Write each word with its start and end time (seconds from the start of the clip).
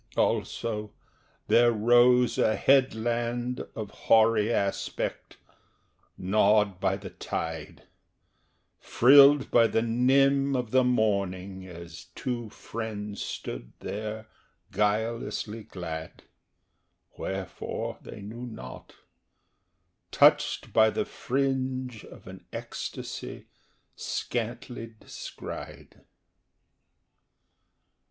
Also 0.17 0.91
there 1.47 1.71
rose 1.71 2.39
a 2.39 2.55
headland 2.55 3.63
of 3.75 3.91
hoary 3.91 4.51
aspect 4.51 5.37
Gnawed 6.17 6.79
by 6.79 6.97
the 6.97 7.11
tide, 7.11 7.83
Frilled 8.79 9.51
by 9.51 9.67
the 9.67 9.83
nimb 9.83 10.57
of 10.57 10.71
the 10.71 10.83
morning 10.83 11.67
as 11.67 12.05
two 12.15 12.49
friends 12.49 13.21
stood 13.21 13.73
there 13.79 14.27
Guilelessly 14.71 15.65
glad— 15.65 16.23
Wherefore 17.15 17.99
they 18.01 18.21
knew 18.23 18.47
not—touched 18.47 20.73
by 20.73 20.89
the 20.89 21.05
fringe 21.05 22.05
of 22.05 22.25
an 22.25 22.47
ecstasy 22.51 23.45
Scantly 23.95 24.95
descried. 24.99 26.01